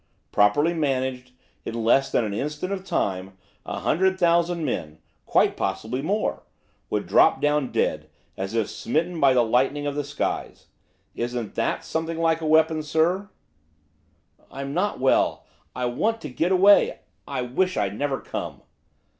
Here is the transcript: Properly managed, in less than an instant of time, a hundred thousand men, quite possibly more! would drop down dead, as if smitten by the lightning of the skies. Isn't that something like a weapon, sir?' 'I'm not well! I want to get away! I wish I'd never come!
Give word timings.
Properly 0.31 0.73
managed, 0.73 1.31
in 1.63 1.83
less 1.83 2.11
than 2.11 2.23
an 2.25 2.33
instant 2.33 2.73
of 2.73 2.83
time, 2.83 3.37
a 3.67 3.81
hundred 3.81 4.17
thousand 4.19 4.65
men, 4.65 4.97
quite 5.27 5.55
possibly 5.55 6.01
more! 6.01 6.41
would 6.89 7.05
drop 7.05 7.39
down 7.39 7.71
dead, 7.71 8.09
as 8.35 8.55
if 8.55 8.67
smitten 8.67 9.19
by 9.19 9.35
the 9.35 9.43
lightning 9.43 9.85
of 9.85 9.93
the 9.93 10.03
skies. 10.03 10.65
Isn't 11.13 11.53
that 11.53 11.85
something 11.85 12.17
like 12.17 12.41
a 12.41 12.47
weapon, 12.47 12.81
sir?' 12.81 13.29
'I'm 14.49 14.73
not 14.73 14.99
well! 14.99 15.45
I 15.75 15.85
want 15.85 16.19
to 16.21 16.29
get 16.31 16.51
away! 16.51 17.01
I 17.27 17.43
wish 17.43 17.77
I'd 17.77 17.95
never 17.95 18.19
come! 18.19 18.63